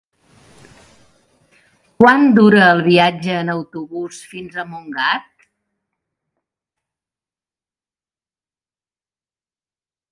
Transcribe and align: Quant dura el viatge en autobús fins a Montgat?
Quant 2.03 2.25
dura 2.37 2.63
el 2.67 2.81
viatge 2.87 3.35
en 3.41 3.53
autobús 3.55 4.23
fins 4.33 4.57
a 4.57 4.67
Montgat? 4.71 5.47